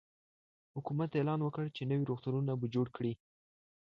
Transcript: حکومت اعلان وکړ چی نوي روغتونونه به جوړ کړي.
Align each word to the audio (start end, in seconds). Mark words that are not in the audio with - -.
حکومت 0.75 1.09
اعلان 1.17 1.39
وکړ 1.43 1.65
چی 1.75 1.83
نوي 1.91 2.05
روغتونونه 2.09 2.51
به 2.59 2.67
جوړ 2.75 2.87
کړي. 2.95 3.13